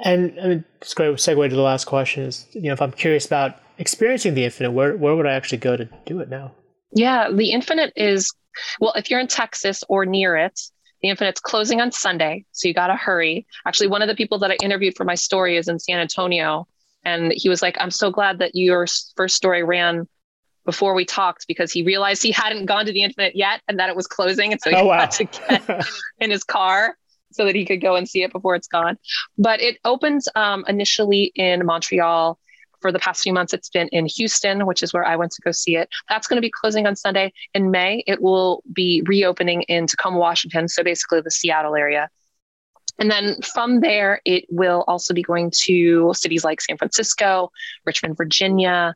And 0.03 0.37
I 0.41 0.47
mean, 0.47 0.65
just 0.81 0.95
going 0.95 1.15
to 1.15 1.21
segue 1.21 1.49
to 1.49 1.55
the 1.55 1.61
last 1.61 1.85
question 1.85 2.23
is, 2.23 2.45
you 2.51 2.63
know, 2.63 2.73
if 2.73 2.81
I'm 2.81 2.91
curious 2.91 3.25
about 3.25 3.59
experiencing 3.77 4.33
the 4.33 4.43
infinite, 4.43 4.71
where, 4.71 4.95
where 4.97 5.15
would 5.15 5.25
I 5.25 5.33
actually 5.33 5.59
go 5.59 5.77
to 5.77 5.85
do 6.05 6.19
it 6.19 6.29
now? 6.29 6.51
Yeah, 6.91 7.29
the 7.31 7.51
infinite 7.51 7.93
is 7.95 8.33
well, 8.79 8.93
if 8.95 9.09
you're 9.09 9.19
in 9.19 9.27
Texas 9.27 9.83
or 9.89 10.05
near 10.05 10.35
it, 10.35 10.59
the 11.01 11.09
Infinite's 11.09 11.41
closing 11.41 11.81
on 11.81 11.91
Sunday, 11.91 12.45
so 12.51 12.67
you 12.67 12.73
got 12.73 12.87
to 12.87 12.95
hurry. 12.95 13.45
Actually, 13.65 13.87
one 13.87 14.01
of 14.01 14.07
the 14.07 14.15
people 14.15 14.39
that 14.39 14.51
I 14.51 14.57
interviewed 14.63 14.95
for 14.95 15.03
my 15.03 15.15
story 15.15 15.57
is 15.57 15.67
in 15.67 15.79
San 15.79 15.99
Antonio, 15.99 16.67
and 17.03 17.31
he 17.35 17.49
was 17.49 17.61
like, 17.61 17.75
"I'm 17.79 17.91
so 17.91 18.09
glad 18.09 18.39
that 18.39 18.55
your 18.55 18.87
first 19.15 19.35
story 19.35 19.63
ran 19.63 20.07
before 20.65 20.95
we 20.95 21.05
talked 21.05 21.45
because 21.47 21.71
he 21.71 21.83
realized 21.83 22.23
he 22.23 22.31
hadn't 22.31 22.65
gone 22.65 22.85
to 22.87 22.91
the 22.91 23.03
Infinite 23.03 23.35
yet 23.35 23.61
and 23.67 23.77
that 23.77 23.89
it 23.89 23.95
was 23.95 24.07
closing, 24.07 24.51
and 24.51 24.61
so 24.61 24.69
he 24.69 24.75
oh, 24.75 24.85
wow. 24.85 25.01
had 25.01 25.11
to 25.11 25.25
get 25.25 25.85
in 26.19 26.31
his 26.31 26.43
car." 26.43 26.97
So 27.35 27.45
that 27.45 27.55
he 27.55 27.65
could 27.65 27.81
go 27.81 27.95
and 27.95 28.07
see 28.07 28.23
it 28.23 28.31
before 28.31 28.55
it's 28.55 28.67
gone. 28.67 28.97
But 29.37 29.61
it 29.61 29.77
opens 29.83 30.27
um, 30.35 30.63
initially 30.67 31.31
in 31.35 31.65
Montreal 31.65 32.39
for 32.85 32.91
the 32.91 32.99
past 32.99 33.23
few 33.23 33.33
months, 33.33 33.51
it's 33.51 33.69
been 33.69 33.87
in 33.87 34.05
Houston, 34.05 34.67
which 34.67 34.83
is 34.83 34.93
where 34.93 35.03
I 35.03 35.15
went 35.15 35.31
to 35.31 35.41
go 35.41 35.51
see 35.51 35.75
it. 35.75 35.89
That's 36.07 36.27
going 36.27 36.37
to 36.37 36.41
be 36.41 36.51
closing 36.51 36.85
on 36.85 36.95
Sunday. 36.95 37.33
In 37.55 37.71
May, 37.71 38.03
it 38.05 38.21
will 38.21 38.61
be 38.71 39.01
reopening 39.07 39.63
in 39.63 39.87
Tacoma, 39.87 40.19
Washington. 40.19 40.67
So 40.67 40.83
basically 40.83 41.21
the 41.21 41.31
Seattle 41.31 41.75
area. 41.75 42.09
And 42.99 43.09
then 43.09 43.41
from 43.41 43.79
there, 43.79 44.21
it 44.23 44.45
will 44.51 44.83
also 44.87 45.15
be 45.15 45.23
going 45.23 45.51
to 45.63 46.13
cities 46.15 46.43
like 46.43 46.61
San 46.61 46.77
Francisco, 46.77 47.51
Richmond, 47.85 48.17
Virginia, 48.17 48.93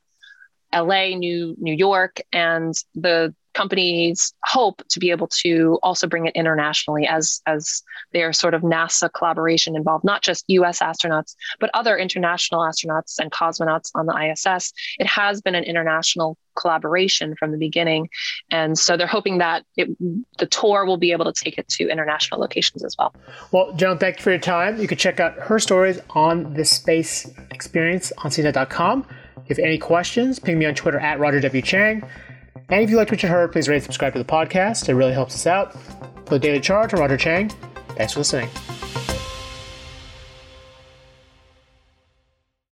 LA, 0.72 1.16
New 1.16 1.56
New 1.58 1.74
York, 1.74 2.22
and 2.32 2.76
the 2.94 3.34
companies 3.54 4.34
hope 4.46 4.82
to 4.90 5.00
be 5.00 5.12
able 5.12 5.28
to 5.28 5.80
also 5.84 6.08
bring 6.08 6.26
it 6.26 6.36
internationally 6.36 7.08
as 7.08 7.42
as 7.46 7.82
their 8.14 8.34
sort 8.34 8.54
of 8.54 8.62
NASA 8.62 9.12
collaboration 9.12 9.76
involved 9.76 10.04
not 10.04 10.22
just 10.22 10.46
US 10.48 10.80
astronauts 10.80 11.36
but 11.60 11.70
other 11.74 11.98
international 11.98 12.62
astronauts 12.62 13.20
and 13.20 13.32
cosmonauts 13.32 13.92
on 13.96 14.06
the 14.06 14.14
ISS 14.14 14.74
it 15.00 15.08
has 15.08 15.42
been 15.42 15.56
an 15.56 15.64
international 15.64 16.38
collaboration 16.60 17.36
from 17.38 17.52
the 17.52 17.58
beginning. 17.58 18.10
And 18.52 18.78
so 18.78 18.98
they're 18.98 19.08
hoping 19.08 19.38
that 19.40 19.66
it, 19.78 19.90
the 20.38 20.46
tour 20.46 20.86
will 20.86 20.98
be 20.98 21.12
able 21.12 21.26
to 21.32 21.34
take 21.34 21.58
it 21.58 21.68
to 21.70 21.90
international 21.90 22.40
locations 22.40 22.84
as 22.84 22.96
well. 23.00 23.16
Well 23.52 23.74
joan 23.74 23.98
thank 23.98 24.18
you 24.18 24.24
for 24.24 24.32
your 24.32 24.40
time. 24.40 24.80
You 24.80 24.88
can 24.88 24.98
check 24.98 25.20
out 25.20 25.34
her 25.34 25.60
stories 25.60 26.00
on 26.12 26.54
the 26.54 26.66
space 26.66 27.30
experience 27.52 28.12
on 28.20 28.32
cnet.com 28.32 29.06
if 29.48 29.58
you 29.58 29.64
have 29.64 29.70
any 29.70 29.78
questions 29.78 30.38
ping 30.38 30.60
me 30.60 30.66
on 30.66 30.76
twitter 30.76 31.00
at 31.00 31.20
roger 31.20 31.40
w. 31.40 31.62
Cheng 31.62 32.04
and 32.70 32.84
if 32.84 32.90
you 32.90 32.98
liked 32.98 33.12
what 33.12 33.22
you 33.24 33.30
heard, 33.30 33.52
please 33.52 33.68
rate 33.68 33.78
and 33.78 33.84
subscribe 33.84 34.14
to 34.14 34.20
the 34.20 34.26
podcast. 34.26 34.90
It 34.90 34.96
really 34.96 35.14
helps 35.14 35.36
us 35.36 35.48
out. 35.48 35.74
For 36.26 36.36
the 36.36 36.40
Daily 36.40 36.60
Charge, 36.60 36.94
I'm 36.94 37.00
Roger 37.00 37.18
Cheng. 37.18 37.50
Thanks 37.96 38.14
for 38.14 38.20
listening. 38.20 38.50